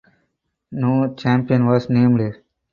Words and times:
No 0.71 1.13
champion 1.13 1.67
was 1.67 1.87
named. 1.87 2.33